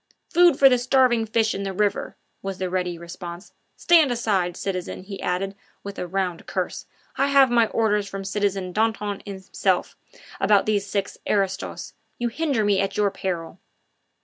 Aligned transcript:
"Food 0.33 0.57
for 0.57 0.67
the 0.67 0.79
starving 0.79 1.27
fish 1.27 1.53
in 1.53 1.61
the 1.61 1.71
river," 1.73 2.17
was 2.41 2.57
the 2.57 2.71
ready 2.71 2.97
response. 2.97 3.53
"Stand 3.77 4.09
aside, 4.11 4.57
citizen," 4.57 5.03
he 5.03 5.21
added, 5.21 5.53
with 5.83 5.99
a 5.99 6.07
round 6.07 6.47
curse; 6.47 6.87
"I 7.17 7.27
have 7.27 7.51
my 7.51 7.67
orders 7.67 8.07
from 8.09 8.25
citizen 8.25 8.71
Danton 8.73 9.21
himself 9.27 9.95
about 10.39 10.65
these 10.65 10.87
six 10.87 11.19
aristos. 11.29 11.93
You 12.17 12.29
hinder 12.29 12.65
me 12.65 12.81
at 12.81 12.97
your 12.97 13.11
peril." 13.11 13.59